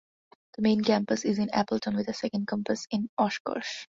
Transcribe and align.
The 0.55 0.63
main 0.63 0.83
campus 0.83 1.25
is 1.25 1.37
in 1.37 1.51
Appleton 1.51 1.95
with 1.95 2.07
a 2.07 2.13
second 2.15 2.47
campus 2.47 2.87
in 2.89 3.07
Oshkosh. 3.19 3.85